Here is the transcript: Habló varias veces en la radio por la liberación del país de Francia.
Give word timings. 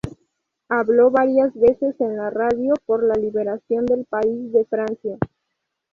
Habló 0.67 1.11
varias 1.11 1.53
veces 1.53 1.95
en 1.99 2.17
la 2.17 2.31
radio 2.31 2.73
por 2.87 3.03
la 3.03 3.13
liberación 3.13 3.85
del 3.85 4.05
país 4.05 4.51
de 4.51 4.65
Francia. 4.65 5.19